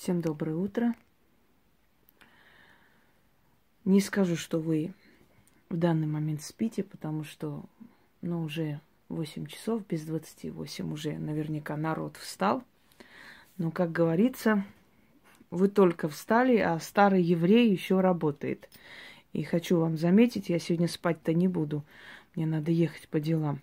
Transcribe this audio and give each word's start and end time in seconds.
Всем 0.00 0.22
доброе 0.22 0.56
утро. 0.56 0.94
Не 3.84 4.00
скажу, 4.00 4.34
что 4.34 4.58
вы 4.58 4.94
в 5.68 5.76
данный 5.76 6.06
момент 6.06 6.40
спите, 6.40 6.82
потому 6.82 7.22
что, 7.22 7.64
ну, 8.22 8.42
уже 8.42 8.80
8 9.10 9.44
часов, 9.44 9.86
без 9.86 10.06
28 10.06 10.90
уже 10.90 11.18
наверняка 11.18 11.76
народ 11.76 12.16
встал. 12.16 12.64
Но, 13.58 13.70
как 13.70 13.92
говорится, 13.92 14.64
вы 15.50 15.68
только 15.68 16.08
встали, 16.08 16.56
а 16.56 16.78
старый 16.78 17.22
еврей 17.22 17.70
еще 17.70 18.00
работает. 18.00 18.70
И 19.34 19.42
хочу 19.42 19.78
вам 19.78 19.98
заметить, 19.98 20.48
я 20.48 20.58
сегодня 20.58 20.88
спать-то 20.88 21.34
не 21.34 21.46
буду. 21.46 21.84
Мне 22.34 22.46
надо 22.46 22.70
ехать 22.70 23.06
по 23.08 23.20
делам. 23.20 23.60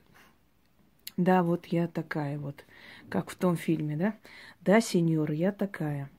Да, 1.17 1.41
вот 1.41 1.65
я 1.65 1.87
такая 1.87 2.37
вот, 2.37 2.63
как 3.09 3.31
в 3.31 3.35
том 3.35 3.57
фильме, 3.57 3.97
да? 3.97 4.15
Да, 4.61 4.81
сеньор, 4.81 5.31
я 5.31 5.51
такая. 5.51 6.11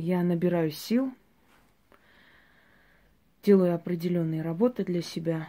Я 0.00 0.22
набираю 0.22 0.70
сил, 0.70 1.12
делаю 3.42 3.74
определенные 3.74 4.42
работы 4.42 4.84
для 4.84 5.02
себя, 5.02 5.48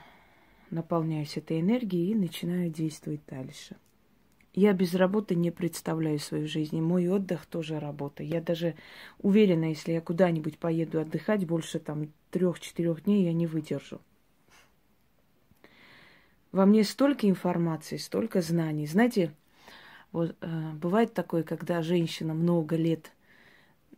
наполняюсь 0.71 1.37
этой 1.37 1.59
энергией 1.59 2.13
и 2.13 2.15
начинаю 2.15 2.71
действовать 2.71 3.21
дальше. 3.27 3.75
Я 4.55 4.73
без 4.73 4.95
работы 4.95 5.35
не 5.35 5.51
представляю 5.51 6.17
свою 6.17 6.47
жизнь. 6.47 6.81
мой 6.81 7.07
отдых 7.09 7.45
тоже 7.45 7.79
работа. 7.79 8.23
Я 8.23 8.41
даже 8.41 8.73
уверена, 9.19 9.65
если 9.65 9.91
я 9.91 10.01
куда-нибудь 10.01 10.57
поеду 10.57 10.99
отдыхать, 10.99 11.45
больше 11.45 11.77
там 11.77 12.11
трех-четырех 12.31 13.03
дней 13.03 13.25
я 13.25 13.33
не 13.33 13.45
выдержу. 13.45 14.01
Во 16.51 16.65
мне 16.65 16.83
столько 16.83 17.29
информации, 17.29 17.97
столько 17.97 18.41
знаний. 18.41 18.87
Знаете, 18.87 19.31
вот 20.11 20.35
э, 20.41 20.71
бывает 20.73 21.13
такое, 21.13 21.43
когда 21.43 21.83
женщина 21.83 22.33
много 22.33 22.75
лет 22.77 23.11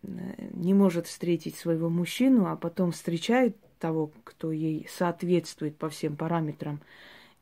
не 0.04 0.74
может 0.74 1.08
встретить 1.08 1.56
своего 1.56 1.90
мужчину, 1.90 2.48
а 2.48 2.56
потом 2.56 2.92
встречает 2.92 3.56
того, 3.80 4.12
кто 4.24 4.52
ей 4.52 4.88
соответствует 4.90 5.78
по 5.78 5.90
всем 5.90 6.16
параметрам, 6.16 6.82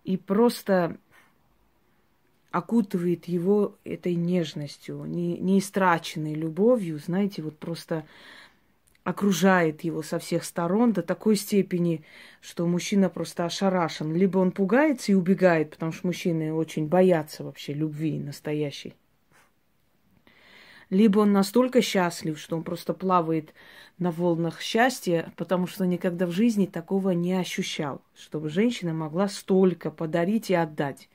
и 0.03 0.17
просто 0.17 0.97
окутывает 2.51 3.25
его 3.25 3.75
этой 3.83 4.15
нежностью, 4.15 5.03
не, 5.05 5.37
не 5.37 5.59
истраченной 5.59 6.33
любовью, 6.33 6.97
знаете, 6.99 7.41
вот 7.41 7.57
просто 7.57 8.05
окружает 9.03 9.83
его 9.83 10.01
со 10.01 10.19
всех 10.19 10.43
сторон 10.43 10.93
до 10.93 11.01
такой 11.01 11.35
степени, 11.35 12.03
что 12.41 12.65
мужчина 12.67 13.09
просто 13.09 13.45
ошарашен. 13.45 14.13
Либо 14.13 14.37
он 14.39 14.51
пугается 14.51 15.11
и 15.11 15.15
убегает, 15.15 15.71
потому 15.71 15.91
что 15.91 16.07
мужчины 16.07 16.53
очень 16.53 16.87
боятся 16.87 17.43
вообще 17.43 17.73
любви 17.73 18.19
настоящей. 18.19 18.95
Либо 20.89 21.19
он 21.19 21.31
настолько 21.31 21.81
счастлив, 21.81 22.39
что 22.39 22.57
он 22.57 22.63
просто 22.63 22.93
плавает 22.93 23.53
на 23.99 24.11
волнах 24.11 24.59
счастья, 24.61 25.31
потому 25.37 25.67
что 25.67 25.85
никогда 25.85 26.25
в 26.25 26.31
жизни 26.31 26.65
такого 26.65 27.11
не 27.11 27.33
ощущал, 27.33 28.01
чтобы 28.15 28.49
женщина 28.49 28.93
могла 28.93 29.27
столько 29.27 29.91
подарить 29.91 30.49
и 30.49 30.55
отдать. 30.55 31.09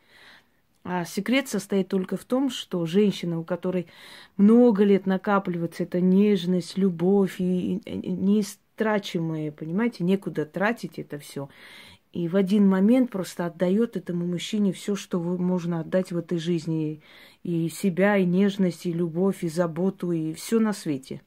А 0.85 1.07
секрет 1.07 1.49
состоит 1.49 1.89
только 1.89 2.17
в 2.19 2.25
том, 2.25 2.51
что 2.51 2.85
женщина, 2.85 3.39
у 3.41 3.45
которой 3.45 3.87
много 4.37 4.85
лет 4.85 5.07
накапливается 5.07 5.85
эта 5.85 6.01
нежность, 6.01 6.77
любовь 6.77 7.37
и 7.41 7.81
неистрачимые, 7.87 9.51
понимаете, 9.51 10.05
некуда 10.05 10.45
тратить 10.45 10.99
это 10.99 11.19
все. 11.19 11.49
И 12.15 12.29
в 12.29 12.37
один 12.37 12.69
момент 12.69 13.11
просто 13.11 13.47
отдает 13.47 13.97
этому 13.97 14.25
мужчине 14.25 14.73
все, 14.73 14.95
что 14.95 15.19
можно 15.19 15.81
отдать 15.81 16.13
в 16.13 16.17
этой 16.17 16.39
жизни. 16.39 17.03
И 17.43 17.69
себя, 17.69 18.17
и 18.17 18.25
нежность, 18.25 18.87
и 18.87 18.93
любовь, 18.93 19.43
и 19.43 19.49
заботу, 19.49 20.13
и 20.13 20.33
все 20.33 20.61
на 20.61 20.73
свете. 20.73 21.23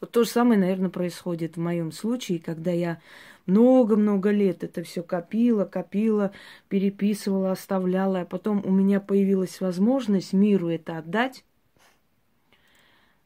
Вот 0.00 0.10
то 0.10 0.24
же 0.24 0.28
самое, 0.28 0.58
наверное, 0.58 0.90
происходит 0.90 1.56
в 1.56 1.60
моем 1.60 1.92
случае, 1.92 2.40
когда 2.40 2.72
я 2.72 3.00
много-много 3.46 4.32
лет 4.32 4.64
это 4.64 4.82
все 4.82 5.04
копила, 5.04 5.66
копила, 5.66 6.32
переписывала, 6.68 7.52
оставляла, 7.52 8.22
а 8.22 8.26
потом 8.26 8.60
у 8.64 8.72
меня 8.72 8.98
появилась 8.98 9.60
возможность 9.60 10.32
миру 10.32 10.68
это 10.68 10.98
отдать. 10.98 11.44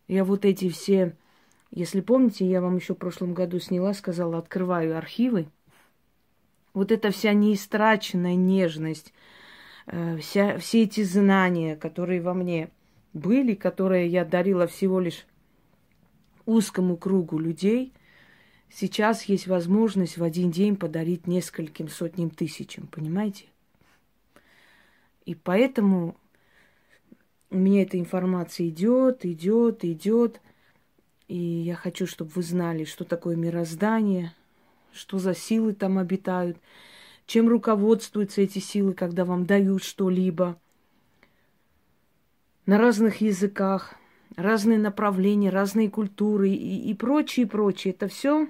Я 0.08 0.26
вот 0.26 0.44
эти 0.44 0.68
все, 0.68 1.16
если 1.70 2.02
помните, 2.02 2.44
я 2.44 2.60
вам 2.60 2.76
еще 2.76 2.94
в 2.94 2.98
прошлом 2.98 3.32
году 3.32 3.60
сняла, 3.60 3.94
сказала, 3.94 4.36
открываю 4.36 4.98
архивы. 4.98 5.48
Вот 6.76 6.92
эта 6.92 7.10
вся 7.10 7.32
неистраченная 7.32 8.34
нежность, 8.34 9.14
э, 9.86 10.18
вся, 10.18 10.58
все 10.58 10.82
эти 10.82 11.02
знания, 11.04 11.74
которые 11.74 12.20
во 12.20 12.34
мне 12.34 12.68
были, 13.14 13.54
которые 13.54 14.08
я 14.08 14.26
дарила 14.26 14.66
всего 14.66 15.00
лишь 15.00 15.24
узкому 16.44 16.98
кругу 16.98 17.38
людей 17.38 17.94
сейчас 18.68 19.22
есть 19.22 19.46
возможность 19.46 20.18
в 20.18 20.22
один 20.22 20.50
день 20.50 20.76
подарить 20.76 21.26
нескольким 21.26 21.88
сотням 21.88 22.28
тысячам, 22.28 22.88
понимаете? 22.88 23.46
И 25.24 25.34
поэтому 25.34 26.14
у 27.48 27.56
меня 27.56 27.84
эта 27.84 27.98
информация 27.98 28.68
идет, 28.68 29.24
идет, 29.24 29.82
идет. 29.82 30.42
И 31.26 31.38
я 31.38 31.74
хочу, 31.74 32.06
чтобы 32.06 32.32
вы 32.32 32.42
знали, 32.42 32.84
что 32.84 33.06
такое 33.06 33.34
мироздание, 33.34 34.34
что 34.96 35.18
за 35.18 35.34
силы 35.34 35.74
там 35.74 35.98
обитают, 35.98 36.58
чем 37.26 37.48
руководствуются 37.48 38.42
эти 38.42 38.58
силы, 38.58 38.94
когда 38.94 39.24
вам 39.24 39.46
дают 39.46 39.82
что-либо 39.84 40.58
на 42.66 42.78
разных 42.78 43.20
языках– 43.20 43.94
разные 44.36 44.78
направления, 44.78 45.50
разные 45.50 45.90
культуры 45.90 46.50
и, 46.50 46.90
и 46.90 46.94
прочее, 46.94 47.46
прочее. 47.46 47.94
Это 47.94 48.08
все, 48.08 48.48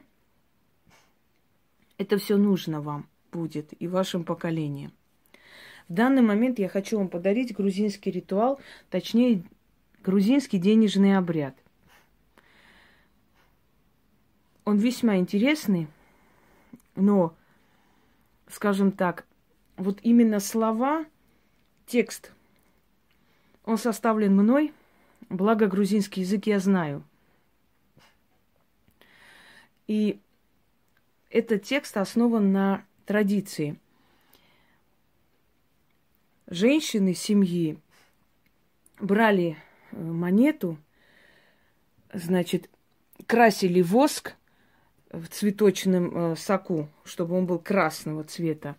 это 1.99 2.19
все 2.19 2.37
нужно 2.37 2.81
вам 2.81 3.09
будет 3.33 3.71
и 3.79 3.87
вашим 3.87 4.25
поколениям. 4.25 4.93
В 5.89 5.93
данный 5.93 6.23
момент 6.23 6.59
я 6.59 6.69
хочу 6.69 6.99
вам 6.99 7.09
подарить 7.09 7.55
грузинский 7.55 8.11
ритуал, 8.11 8.61
точнее, 8.91 9.45
грузинский 10.03 10.59
денежный 10.59 11.17
обряд. 11.17 11.55
Он 14.65 14.79
весьма 14.79 15.19
интересный, 15.19 15.87
но, 16.97 17.35
скажем 18.49 18.91
так, 18.93 19.27
вот 19.77 20.01
именно 20.03 20.41
слова, 20.41 21.07
текст, 21.87 22.33
он 23.65 23.79
составлен 23.79 24.35
мной– 24.35 24.73
Благо 25.29 25.67
грузинский 25.67 26.21
язык 26.21 26.47
я 26.47 26.61
знаю. 26.61 27.03
И 29.89 30.21
этот 31.31 31.65
текст 31.65 31.97
основан 31.97 32.53
на 32.53 32.85
традиции. 33.07 33.77
Женщины 36.47 37.15
семьи 37.15 37.79
брали 39.01 39.57
э, 39.91 40.01
монету, 40.01 40.79
значит, 42.13 42.71
красили 43.27 43.83
воск 43.83 44.37
в 45.11 45.29
цветочном 45.29 46.33
э, 46.33 46.37
соку, 46.37 46.89
чтобы 47.05 47.37
он 47.37 47.47
был 47.47 47.59
красного 47.59 48.25
цвета. 48.25 48.77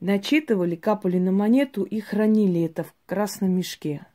Начитывали, 0.00 0.74
капали 0.74 1.18
на 1.18 1.30
монету 1.30 1.84
и 1.84 2.00
хранили 2.00 2.62
это 2.62 2.82
в 2.84 2.94
красном 3.06 3.52
мешке. 3.52 4.06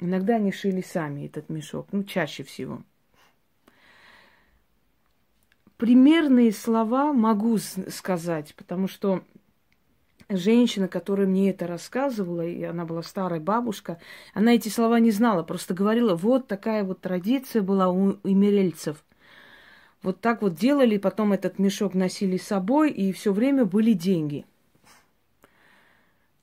Иногда 0.00 0.36
они 0.36 0.50
шили 0.50 0.80
сами 0.80 1.26
этот 1.26 1.50
мешок, 1.50 1.88
ну, 1.92 2.04
чаще 2.04 2.42
всего. 2.42 2.82
Примерные 5.76 6.52
слова 6.52 7.12
могу 7.12 7.58
сказать, 7.58 8.54
потому 8.54 8.88
что 8.88 9.22
женщина, 10.30 10.88
которая 10.88 11.26
мне 11.26 11.50
это 11.50 11.66
рассказывала, 11.66 12.46
и 12.46 12.62
она 12.62 12.84
была 12.84 13.02
старая 13.02 13.40
бабушка, 13.40 13.98
она 14.32 14.54
эти 14.54 14.68
слова 14.68 15.00
не 15.00 15.10
знала, 15.10 15.42
просто 15.42 15.74
говорила, 15.74 16.14
вот 16.14 16.46
такая 16.46 16.84
вот 16.84 17.00
традиция 17.00 17.62
была 17.62 17.90
у 17.90 18.12
имерельцев. 18.24 19.04
Вот 20.02 20.20
так 20.20 20.40
вот 20.42 20.54
делали, 20.54 20.96
потом 20.96 21.32
этот 21.32 21.58
мешок 21.58 21.94
носили 21.94 22.38
с 22.38 22.46
собой, 22.46 22.90
и 22.90 23.12
все 23.12 23.32
время 23.32 23.64
были 23.64 23.92
деньги. 23.92 24.46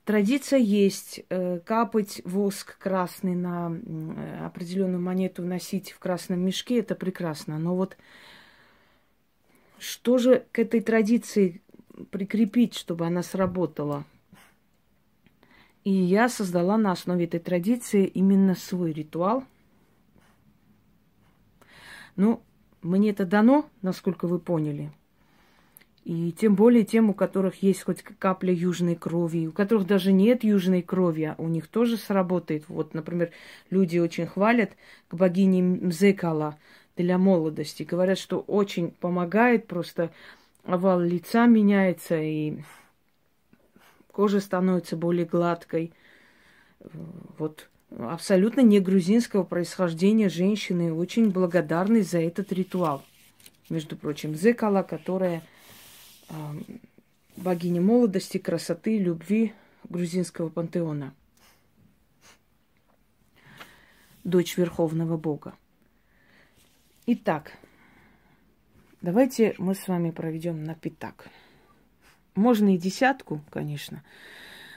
Традиция 0.04 0.60
есть 0.60 1.20
э, 1.28 1.58
капать 1.58 2.22
воск 2.24 2.78
красный 2.78 3.34
на 3.34 3.70
э, 3.70 4.46
определенную 4.46 5.02
монету, 5.02 5.42
носить 5.42 5.90
в 5.90 5.98
красном 5.98 6.40
мешке, 6.40 6.78
это 6.78 6.94
прекрасно. 6.94 7.58
Но 7.58 7.74
вот 7.76 7.98
что 9.78 10.16
же 10.18 10.46
к 10.50 10.58
этой 10.60 10.80
традиции 10.80 11.60
прикрепить, 12.10 12.74
чтобы 12.74 13.06
она 13.06 13.22
сработала? 13.22 14.04
И 15.84 15.92
я 15.92 16.28
создала 16.28 16.78
на 16.78 16.92
основе 16.92 17.26
этой 17.26 17.40
традиции 17.40 18.06
именно 18.06 18.54
свой 18.54 18.92
ритуал. 18.92 19.44
Ну, 22.16 22.42
мне 22.82 23.10
это 23.10 23.24
дано, 23.24 23.66
насколько 23.82 24.26
вы 24.26 24.38
поняли. 24.38 24.90
И 26.04 26.32
тем 26.32 26.54
более 26.54 26.84
тем, 26.84 27.10
у 27.10 27.14
которых 27.14 27.62
есть 27.62 27.82
хоть 27.82 28.02
капля 28.02 28.52
южной 28.52 28.94
крови, 28.94 29.46
у 29.46 29.52
которых 29.52 29.86
даже 29.86 30.10
нет 30.10 30.42
южной 30.42 30.80
крови, 30.80 31.24
а 31.24 31.34
у 31.36 31.48
них 31.48 31.66
тоже 31.68 31.98
сработает. 31.98 32.64
Вот, 32.68 32.94
например, 32.94 33.30
люди 33.68 33.98
очень 33.98 34.26
хвалят 34.26 34.70
к 35.08 35.14
богине 35.14 35.62
Мзекала 35.62 36.56
для 36.96 37.18
молодости. 37.18 37.82
Говорят, 37.82 38.16
что 38.16 38.40
очень 38.40 38.90
помогает, 38.90 39.66
просто 39.66 40.10
овал 40.64 41.00
лица 41.00 41.46
меняется, 41.46 42.18
и 42.18 42.58
кожа 44.10 44.40
становится 44.40 44.96
более 44.96 45.26
гладкой. 45.26 45.92
Вот 47.36 47.68
абсолютно 47.96 48.60
не 48.60 48.80
грузинского 48.80 49.44
происхождения 49.44 50.28
женщины 50.28 50.92
очень 50.92 51.30
благодарны 51.30 52.02
за 52.02 52.20
этот 52.20 52.52
ритуал. 52.52 53.04
Между 53.70 53.96
прочим, 53.96 54.34
Зекала, 54.34 54.82
которая 54.82 55.42
э, 56.28 56.34
богиня 57.36 57.80
молодости, 57.80 58.38
красоты, 58.38 58.98
любви 58.98 59.52
грузинского 59.88 60.48
пантеона. 60.48 61.14
Дочь 64.24 64.56
Верховного 64.56 65.16
Бога. 65.16 65.54
Итак, 67.06 67.52
давайте 69.00 69.54
мы 69.58 69.74
с 69.74 69.88
вами 69.88 70.10
проведем 70.10 70.64
на 70.64 70.74
пятак. 70.74 71.28
Можно 72.34 72.74
и 72.74 72.78
десятку, 72.78 73.42
конечно. 73.50 74.04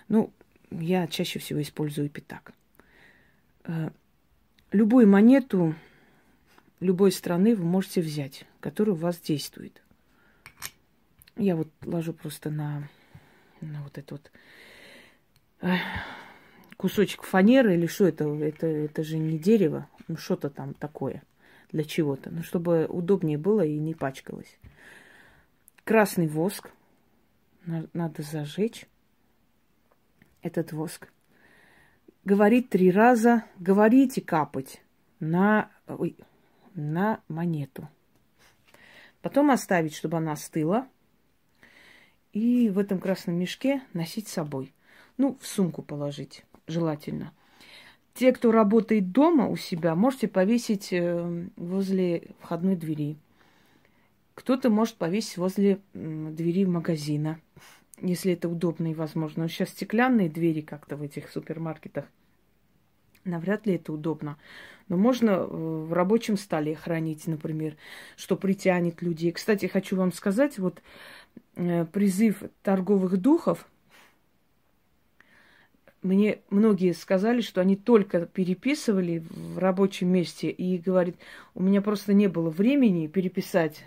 Ну, 0.08 0.32
я 0.70 1.08
чаще 1.08 1.40
всего 1.40 1.62
использую 1.62 2.10
пятак. 2.10 2.54
Э, 3.64 3.90
любую 4.72 5.08
монету 5.08 5.76
любой 6.80 7.12
страны 7.12 7.56
вы 7.56 7.64
можете 7.64 8.02
взять, 8.02 8.46
которая 8.60 8.96
у 8.96 8.98
вас 8.98 9.20
действует. 9.20 9.82
Я 11.38 11.56
вот 11.56 11.70
ложу 11.86 12.14
просто 12.14 12.50
на, 12.50 12.88
на 13.62 13.82
вот 13.84 13.98
этот 13.98 14.12
вот 14.12 14.32
э, 15.62 15.78
кусочек 16.78 17.24
фанеры 17.24 17.76
или 17.76 17.86
что 17.88 18.06
это? 18.06 18.26
Это, 18.26 18.68
это 18.68 19.04
же 19.04 19.18
не 19.18 19.38
дерево, 19.38 19.88
ну 20.08 20.18
что-то 20.18 20.50
там 20.50 20.74
такое 20.74 21.24
для 21.72 21.84
чего-то, 21.84 22.32
ну 22.32 22.44
чтобы 22.44 22.86
удобнее 22.88 23.38
было 23.38 23.66
и 23.66 23.78
не 23.78 23.94
пачкалось. 23.94 24.58
Красный 25.84 26.28
воск 26.28 26.70
надо 27.66 28.24
зажечь 28.24 28.88
этот 30.42 30.74
воск 30.74 31.08
говорить 32.24 32.70
три 32.70 32.92
раза, 32.92 33.46
говорить 33.60 34.18
и 34.18 34.22
капать 34.22 34.82
на, 35.20 35.70
ой, 35.88 36.16
на 36.74 37.22
монету. 37.28 37.88
Потом 39.22 39.52
оставить, 39.52 39.96
чтобы 39.96 40.18
она 40.18 40.34
остыла. 40.34 40.88
И 42.34 42.70
в 42.70 42.80
этом 42.80 43.00
красном 43.00 43.36
мешке 43.36 43.82
носить 43.94 44.28
с 44.28 44.34
собой. 44.34 44.74
Ну, 45.18 45.38
в 45.42 45.46
сумку 45.46 45.82
положить, 45.82 46.46
желательно. 46.66 47.34
Те, 48.14 48.32
кто 48.32 48.52
работает 48.52 49.12
дома 49.12 49.48
у 49.48 49.56
себя, 49.56 49.96
можете 49.96 50.28
повесить 50.28 50.92
э, 50.92 51.48
возле 51.56 52.30
входной 52.40 52.76
двери. 52.76 53.18
Кто-то 54.34 54.70
может 54.70 54.96
повесить 54.96 55.38
возле 55.38 55.82
двери 55.94 56.66
магазина 56.66 57.40
если 58.00 58.34
это 58.34 58.50
удобно 58.50 58.92
и 58.92 58.96
возможно. 58.96 59.44
Но 59.44 59.50
сейчас 59.50 59.70
стеклянные 59.70 60.30
двери 60.30 60.62
как-то 60.62 60.96
в 60.96 61.02
этих 61.02 61.30
супермаркетах. 61.30 62.06
Навряд 63.24 63.68
ли 63.68 63.76
это 63.76 63.94
удобно. 63.94 64.38
Но 64.88 64.98
можно 64.98 65.30
э, 65.32 65.46
в 65.46 65.94
рабочем 65.94 66.38
столе 66.38 66.76
хранить, 66.76 67.28
например, 67.28 67.76
что 68.18 68.36
притянет 68.36 69.02
людей. 69.02 69.32
Кстати, 69.32 69.68
хочу 69.68 69.96
вам 69.96 70.12
сказать, 70.12 70.58
вот 70.58 70.82
э, 71.56 71.86
призыв 71.86 72.44
торговых 72.64 73.18
духов, 73.18 73.68
мне 76.02 76.40
многие 76.50 76.94
сказали, 76.94 77.42
что 77.42 77.62
они 77.62 77.76
только 77.76 78.26
переписывали 78.26 79.24
в 79.30 79.60
рабочем 79.60 80.10
месте 80.10 80.50
и 80.50 80.80
говорит, 80.80 81.16
у 81.54 81.62
меня 81.62 81.82
просто 81.82 82.14
не 82.14 82.28
было 82.28 82.50
времени 82.50 83.06
переписать 83.06 83.86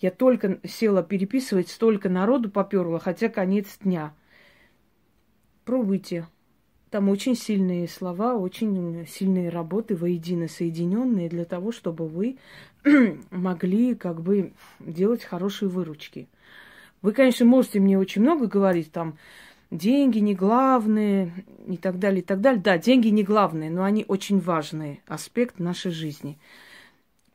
я 0.00 0.10
только 0.10 0.58
села 0.64 1.02
переписывать, 1.02 1.68
столько 1.68 2.08
народу 2.08 2.50
поперла, 2.50 2.98
хотя 2.98 3.28
конец 3.28 3.78
дня. 3.82 4.14
Пробуйте. 5.64 6.26
Там 6.90 7.08
очень 7.08 7.34
сильные 7.34 7.88
слова, 7.88 8.34
очень 8.34 9.06
сильные 9.08 9.48
работы 9.48 9.96
воедино 9.96 10.48
соединенные 10.48 11.28
для 11.28 11.44
того, 11.44 11.72
чтобы 11.72 12.06
вы 12.06 12.38
могли 13.30 13.94
как 13.94 14.22
бы 14.22 14.52
делать 14.78 15.24
хорошие 15.24 15.68
выручки. 15.68 16.28
Вы, 17.02 17.12
конечно, 17.12 17.44
можете 17.44 17.80
мне 17.80 17.98
очень 17.98 18.22
много 18.22 18.46
говорить, 18.46 18.92
там, 18.92 19.18
деньги 19.70 20.18
не 20.18 20.34
главные 20.34 21.32
и 21.66 21.76
так 21.76 21.98
далее, 21.98 22.20
и 22.20 22.24
так 22.24 22.40
далее. 22.40 22.62
Да, 22.62 22.78
деньги 22.78 23.08
не 23.08 23.24
главные, 23.24 23.70
но 23.70 23.84
они 23.84 24.04
очень 24.06 24.38
важный 24.38 25.02
аспект 25.06 25.58
нашей 25.58 25.90
жизни. 25.90 26.38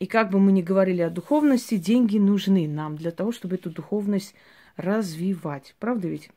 И 0.01 0.07
как 0.07 0.31
бы 0.31 0.39
мы 0.39 0.51
ни 0.51 0.63
говорили 0.63 1.03
о 1.03 1.11
духовности, 1.11 1.77
деньги 1.77 2.17
нужны 2.17 2.67
нам 2.67 2.95
для 2.95 3.11
того, 3.11 3.31
чтобы 3.31 3.53
эту 3.53 3.69
духовность 3.69 4.33
развивать. 4.75 5.75
Правда 5.77 6.07
ведь? 6.07 6.31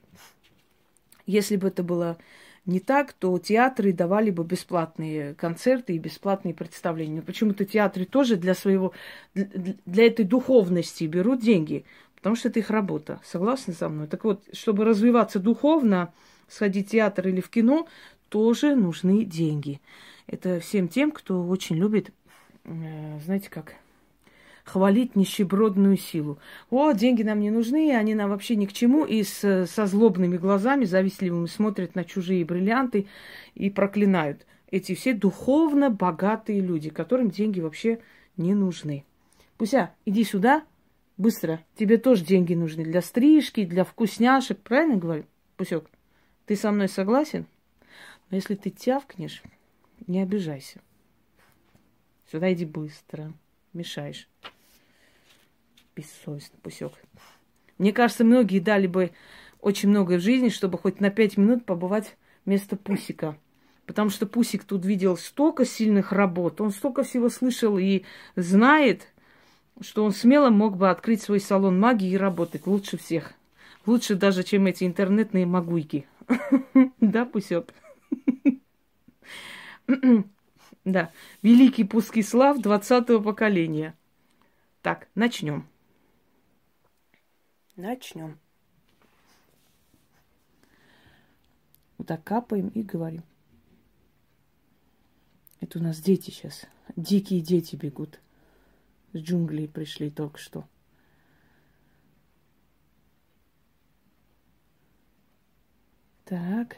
Если 1.24 1.56
бы 1.56 1.68
это 1.68 1.82
было 1.82 2.18
не 2.66 2.78
так, 2.78 3.14
то 3.14 3.38
театры 3.38 3.94
давали 3.94 4.30
бы 4.30 4.44
бесплатные 4.44 5.32
концерты 5.32 5.94
и 5.94 5.98
бесплатные 5.98 6.52
представления. 6.52 7.16
Но 7.16 7.22
почему-то 7.22 7.64
театры 7.64 8.04
тоже 8.04 8.36
для 8.36 8.54
своего, 8.54 8.92
для 9.32 10.08
этой 10.08 10.26
духовности 10.26 11.04
берут 11.04 11.40
деньги, 11.40 11.86
потому 12.16 12.36
что 12.36 12.50
это 12.50 12.58
их 12.58 12.68
работа. 12.68 13.18
Согласны 13.24 13.72
со 13.72 13.88
мной? 13.88 14.08
Так 14.08 14.24
вот, 14.24 14.44
чтобы 14.52 14.84
развиваться 14.84 15.38
духовно, 15.38 16.12
сходить 16.48 16.88
в 16.88 16.90
театр 16.90 17.28
или 17.28 17.40
в 17.40 17.48
кино, 17.48 17.88
тоже 18.28 18.76
нужны 18.76 19.24
деньги. 19.24 19.80
Это 20.26 20.60
всем 20.60 20.86
тем, 20.86 21.10
кто 21.12 21.46
очень 21.46 21.76
любит 21.76 22.12
знаете 22.64 23.50
как, 23.50 23.74
хвалить 24.64 25.14
нищебродную 25.14 25.96
силу. 25.96 26.38
О, 26.70 26.92
деньги 26.92 27.22
нам 27.22 27.40
не 27.40 27.50
нужны, 27.50 27.94
они 27.94 28.14
нам 28.14 28.30
вообще 28.30 28.56
ни 28.56 28.66
к 28.66 28.72
чему. 28.72 29.04
И 29.04 29.22
с, 29.22 29.66
со 29.66 29.86
злобными 29.86 30.36
глазами, 30.36 30.84
завистливыми, 30.84 31.46
смотрят 31.46 31.94
на 31.94 32.04
чужие 32.04 32.44
бриллианты 32.44 33.06
и 33.54 33.70
проклинают. 33.70 34.46
Эти 34.70 34.94
все 34.94 35.12
духовно 35.12 35.90
богатые 35.90 36.60
люди, 36.60 36.90
которым 36.90 37.30
деньги 37.30 37.60
вообще 37.60 38.00
не 38.36 38.54
нужны. 38.54 39.04
Пуся, 39.56 39.94
иди 40.04 40.24
сюда, 40.24 40.64
быстро. 41.16 41.60
Тебе 41.76 41.98
тоже 41.98 42.24
деньги 42.24 42.54
нужны 42.54 42.84
для 42.84 43.02
стрижки, 43.02 43.64
для 43.64 43.84
вкусняшек. 43.84 44.58
Правильно 44.58 44.96
говорю, 44.96 45.24
Пусек? 45.56 45.84
Ты 46.46 46.56
со 46.56 46.72
мной 46.72 46.88
согласен? 46.88 47.46
Но 48.30 48.36
если 48.36 48.54
ты 48.54 48.70
тявкнешь, 48.70 49.42
не 50.06 50.20
обижайся. 50.20 50.80
Сюда 52.34 52.52
иди 52.52 52.64
быстро. 52.64 53.32
Мешаешь. 53.74 54.28
Бессовестный 55.94 56.58
пусек. 56.60 56.90
Мне 57.78 57.92
кажется, 57.92 58.24
многие 58.24 58.58
дали 58.58 58.88
бы 58.88 59.12
очень 59.60 59.88
многое 59.88 60.18
в 60.18 60.20
жизни, 60.20 60.48
чтобы 60.48 60.76
хоть 60.76 60.98
на 60.98 61.10
пять 61.10 61.36
минут 61.36 61.64
побывать 61.64 62.16
вместо 62.44 62.74
Пусика. 62.74 63.38
Потому 63.86 64.10
что 64.10 64.26
Пусик 64.26 64.64
тут 64.64 64.84
видел 64.84 65.16
столько 65.16 65.64
сильных 65.64 66.10
работ, 66.10 66.60
он 66.60 66.72
столько 66.72 67.04
всего 67.04 67.28
слышал 67.28 67.78
и 67.78 68.02
знает, 68.34 69.06
что 69.80 70.04
он 70.04 70.10
смело 70.10 70.50
мог 70.50 70.76
бы 70.76 70.90
открыть 70.90 71.22
свой 71.22 71.38
салон 71.38 71.78
магии 71.78 72.10
и 72.10 72.16
работать 72.18 72.66
лучше 72.66 72.96
всех. 72.96 73.34
Лучше 73.86 74.16
даже, 74.16 74.42
чем 74.42 74.66
эти 74.66 74.82
интернетные 74.82 75.46
магуйки. 75.46 76.04
Да, 77.00 77.26
Пусек? 77.26 77.72
Да, 80.84 81.12
великий 81.42 81.84
Пускислав 81.84 82.58
20-го 82.58 83.22
поколения. 83.22 83.96
Так, 84.82 85.08
начнем. 85.14 85.66
Начнем. 87.76 88.38
Вот 91.96 92.06
так 92.06 92.22
капаем 92.22 92.68
и 92.68 92.82
говорим. 92.82 93.22
Это 95.60 95.78
у 95.78 95.82
нас 95.82 96.00
дети 96.00 96.30
сейчас. 96.30 96.66
Дикие 96.96 97.40
дети 97.40 97.76
бегут. 97.76 98.20
С 99.14 99.18
джунглей 99.18 99.68
пришли 99.68 100.10
только 100.10 100.38
что. 100.38 100.68
Так 106.26 106.76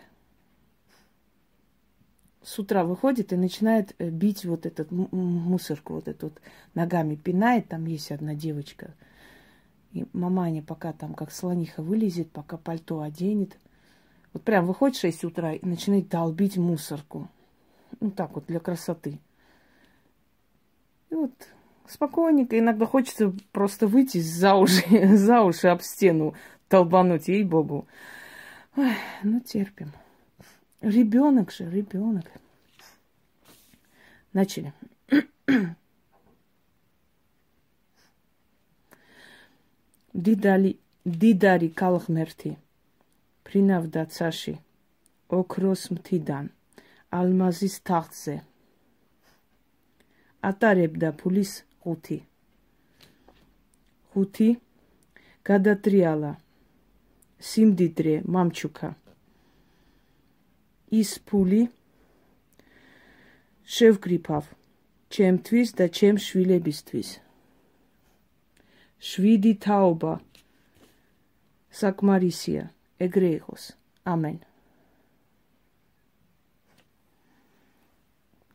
с 2.46 2.58
утра 2.60 2.84
выходит 2.84 3.32
и 3.32 3.36
начинает 3.36 3.94
э, 3.98 4.08
бить 4.08 4.44
вот 4.44 4.66
этот 4.66 4.92
мусорку, 4.92 5.94
вот 5.94 6.06
эту 6.06 6.26
вот 6.26 6.40
ногами 6.74 7.16
пинает. 7.16 7.68
Там 7.68 7.84
есть 7.86 8.12
одна 8.12 8.34
девочка. 8.34 8.94
И 9.92 10.06
маманя 10.12 10.62
пока 10.62 10.92
там 10.92 11.14
как 11.14 11.32
слониха 11.32 11.82
вылезет, 11.82 12.30
пока 12.30 12.56
пальто 12.56 13.00
оденет. 13.00 13.58
Вот 14.32 14.44
прям 14.44 14.66
выходит 14.66 14.96
в 14.96 15.00
6 15.00 15.24
утра 15.24 15.54
и 15.54 15.66
начинает 15.66 16.08
долбить 16.08 16.56
мусорку. 16.56 17.28
Ну 17.98 18.12
так 18.12 18.36
вот, 18.36 18.46
для 18.46 18.60
красоты. 18.60 19.18
И 21.10 21.14
вот 21.14 21.32
Спокойненько. 21.88 22.58
Иногда 22.58 22.86
хочется 22.86 23.32
просто 23.52 23.86
выйти 23.86 24.18
за 24.18 24.54
уши, 24.54 25.16
за 25.16 25.42
уши 25.42 25.68
об 25.68 25.82
стену, 25.82 26.34
толбануть, 26.68 27.28
ей-богу. 27.28 27.86
Ну, 28.76 29.40
терпим. 29.40 29.92
Ребенок 30.81 31.51
же, 31.51 31.69
ребенок. 31.69 32.25
Начали. 34.33 34.73
Дидали, 40.13 40.79
дидари 41.05 41.69
калхмерти. 41.69 42.57
Принавда 43.43 44.05
цаши. 44.05 44.59
Окрос 45.29 45.89
мтидан. 45.91 46.49
Алмазис 47.09 47.79
тахтзе. 47.79 48.43
ატარებდა 50.49 51.09
ფულის 51.19 51.51
ხუთი. 51.81 52.17
ხუთი 54.13 54.49
გადატრიალა. 55.49 56.31
სიმდიდრე 57.49 58.15
მამჩუკა. 58.33 58.89
ის 60.95 61.11
ფული 61.27 61.61
შევგრიფავ 63.75 64.43
ჩემთვის 65.11 65.69
და 65.79 65.85
ჩემ 65.97 66.17
შვილებისთვის. 66.25 67.09
შვიდი 69.07 69.53
თაობა 69.65 70.13
საკმარისია 71.81 72.63
ეგრე 73.05 73.31
იყოს. 73.39 73.63
ამენ. 74.13 74.37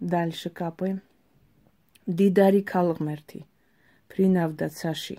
Дальше 0.00 0.48
капаем. 0.50 0.98
დიდარი 2.06 2.60
ქალღმერთი 2.70 3.40
ფრინავდა 4.10 4.66
ცაში 4.78 5.14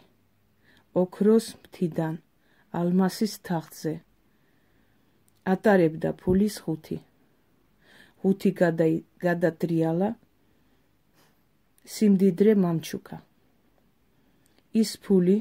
ოქროს 1.00 1.48
მთიდან 1.64 2.14
ალმასის 2.80 3.34
თაღზე 3.48 3.92
ატარებდა 5.54 6.12
ფულის 6.22 6.60
ხუთი 6.64 6.98
ხუთი 8.22 8.52
გადატრიალა 9.26 10.10
სიმდიდრე 11.96 12.56
მამჩუკა 12.64 13.18
ის 14.82 14.92
ფული 15.08 15.38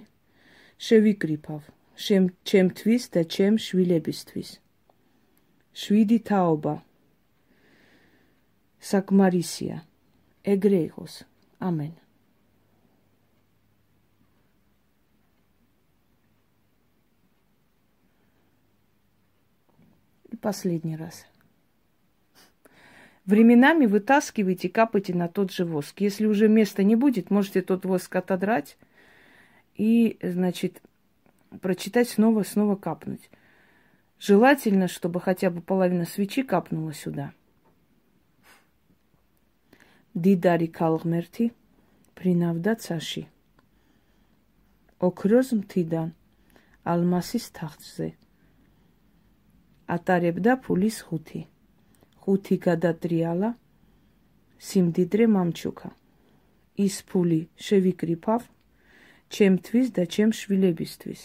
შევიკრიფავ 0.89 1.63
ჩემთვის 2.49 3.09
და 3.15 3.23
ჩემ 3.37 3.57
შვილებისთვის 3.67 4.51
შვიდი 5.85 6.19
თაობა 6.29 6.75
საკმარისია 8.91 9.81
ეგრე 10.57 10.83
იყოს 10.91 11.15
Амен. 11.59 11.95
И 20.31 20.37
последний 20.37 20.97
раз. 20.97 21.25
Временами 23.31 23.87
вытаскивайте, 23.87 24.69
капайте 24.69 25.15
на 25.15 25.29
тот 25.29 25.51
же 25.51 25.65
воск. 25.65 26.01
Если 26.01 26.27
уже 26.27 26.49
места 26.49 26.83
не 26.83 26.97
будет, 26.97 27.31
можете 27.31 27.63
тот 27.63 27.85
воск 27.85 28.15
отодрать 28.15 28.77
и, 29.75 30.19
значит, 30.23 30.81
прочитать 31.61 32.09
снова, 32.09 32.45
снова 32.45 32.77
капнуть. 32.77 33.31
Желательно, 34.19 34.89
чтобы 34.89 35.21
хотя 35.21 35.51
бы 35.51 35.61
половина 35.61 36.05
свечи 36.05 36.43
капнула 36.43 36.93
сюда – 36.93 37.43
დიდარი 40.17 40.67
ქალღმერთი 40.73 41.47
ფრინავდა 42.17 42.73
ცაში. 42.81 43.23
ოქროს 44.97 45.49
მთიდან 45.61 46.09
ალმასის 46.89 47.47
თახტზე. 47.53 48.09
ატარებდა 49.93 50.53
ფულის 50.65 50.97
ხუთი. 51.05 51.41
ხუთი 52.23 52.57
გადატრიალა 52.67 53.51
სიმდიდრე 54.69 55.27
მამჩუკა. 55.37 55.91
ის 56.87 56.97
ფული 57.09 57.41
შევიკრიფავ 57.67 58.43
ჩემთვის 59.31 59.87
და 59.97 60.05
ჩემ 60.15 60.33
შვილებისთვის. 60.41 61.23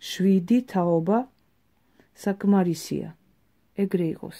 შვიდი 0.00 0.58
თაობა 0.72 1.18
საკმარისია. 2.24 3.08
ეგრე 3.80 4.06
იყოს. 4.14 4.38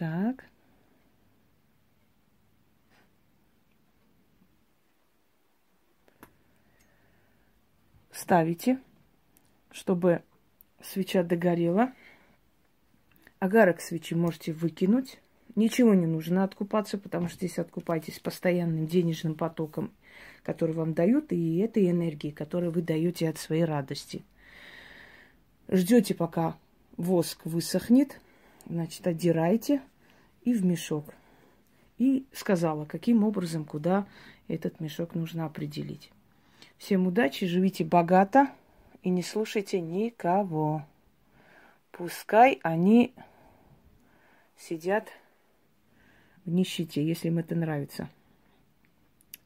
Так. 0.00 0.36
Ставите, 8.15 8.79
чтобы 9.71 10.23
свеча 10.81 11.21
догорела. 11.21 11.91
Агарок 13.39 13.81
свечи 13.81 14.13
можете 14.13 14.53
выкинуть. 14.53 15.19
Ничего 15.55 15.93
не 15.93 16.05
нужно 16.05 16.45
откупаться, 16.45 16.97
потому 16.97 17.27
что 17.27 17.39
здесь 17.39 17.59
откупаетесь 17.59 18.19
постоянным 18.19 18.87
денежным 18.87 19.35
потоком, 19.35 19.91
который 20.43 20.73
вам 20.73 20.93
дают, 20.93 21.33
и 21.33 21.57
этой 21.57 21.91
энергии, 21.91 22.31
которую 22.31 22.71
вы 22.71 22.81
даете 22.81 23.27
от 23.27 23.37
своей 23.37 23.65
радости. 23.65 24.23
Ждете, 25.67 26.15
пока 26.15 26.55
воск 26.95 27.45
высохнет, 27.45 28.21
значит, 28.65 29.05
отдирайте 29.05 29.81
и 30.45 30.53
в 30.53 30.63
мешок. 30.63 31.13
И 31.97 32.25
сказала, 32.31 32.85
каким 32.85 33.25
образом, 33.25 33.65
куда 33.65 34.07
этот 34.47 34.79
мешок 34.79 35.15
нужно 35.15 35.45
определить. 35.45 36.11
Всем 36.77 37.07
удачи, 37.07 37.47
живите 37.47 37.83
богато 37.83 38.49
и 39.01 39.09
не 39.09 39.23
слушайте 39.23 39.79
никого. 39.79 40.85
Пускай 41.91 42.59
они 42.63 43.13
сидят 44.57 45.09
в 46.43 46.49
нищете, 46.49 47.05
если 47.05 47.29
им 47.29 47.39
это 47.39 47.55
нравится. 47.55 48.09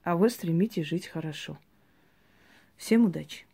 А 0.03 0.15
вы 0.15 0.29
стремитесь 0.29 0.88
жить 0.88 1.07
хорошо. 1.07 1.57
Всем 2.77 3.05
удачи! 3.05 3.45